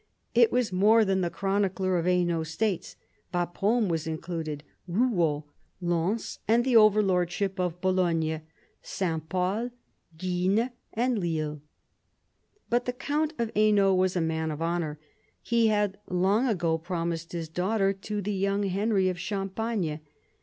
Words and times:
It 0.33 0.51
was 0.51 0.73
more 0.73 1.05
than 1.05 1.21
the 1.21 1.29
chronicler 1.29 1.99
of 1.99 2.07
Hainault 2.07 2.45
states— 2.47 2.95
Bapaume 3.31 3.87
was 3.87 4.07
included, 4.07 4.63
Euot, 4.89 5.43
Lens, 5.79 6.39
and 6.47 6.65
the 6.65 6.75
overlordship 6.75 7.59
of 7.59 7.79
Bologne, 7.81 8.41
S. 8.83 9.03
Pol, 9.29 9.69
Guisnes, 10.17 10.71
and 10.93 11.19
Lille. 11.19 11.61
But 12.71 12.85
the 12.85 12.93
count 12.93 13.33
of 13.37 13.51
Hainault 13.53 13.93
was 13.93 14.15
a 14.15 14.21
man 14.21 14.49
of 14.49 14.59
honour. 14.59 14.97
He 15.39 15.67
had 15.67 15.99
long 16.09 16.47
ago 16.47 16.79
promised 16.79 17.33
his 17.33 17.47
daughter 17.47 17.93
to 17.93 18.23
the 18.23 18.33
young 18.33 18.63
Henry 18.63 19.07
of 19.07 19.19
Champagne. 19.19 19.99